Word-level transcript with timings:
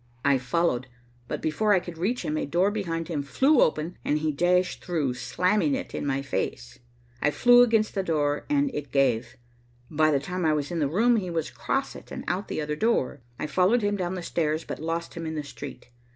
I 0.25 0.39
followed, 0.39 0.87
but 1.27 1.43
before 1.43 1.73
I 1.75 1.79
could 1.79 1.99
reach 1.99 2.25
him, 2.25 2.35
a 2.35 2.47
door 2.47 2.71
behind 2.71 3.07
him 3.07 3.21
flew 3.21 3.61
open 3.61 3.99
and 4.03 4.17
he 4.17 4.31
dashed 4.31 4.83
through, 4.83 5.13
slamming 5.13 5.75
it 5.75 5.93
in 5.93 6.07
my 6.07 6.23
face. 6.23 6.79
I 7.21 7.29
flew 7.29 7.61
against 7.61 7.93
the 7.93 8.01
door 8.01 8.47
and 8.49 8.71
it 8.73 8.91
gave. 8.91 9.37
By 9.91 10.09
the 10.09 10.19
time 10.19 10.43
I 10.43 10.53
was 10.53 10.71
in 10.71 10.79
the 10.79 10.89
room 10.89 11.17
he 11.17 11.29
was 11.29 11.51
across 11.51 11.95
it 11.95 12.11
and 12.11 12.23
out 12.27 12.47
the 12.47 12.61
other 12.61 12.75
door. 12.75 13.21
I 13.37 13.45
followed 13.45 13.83
him 13.83 13.95
down 13.95 14.15
the 14.15 14.23
stairs 14.23 14.63
but 14.63 14.79
lost 14.79 15.13
him 15.13 15.27
in 15.27 15.35
the 15.35 15.43
street. 15.43 15.89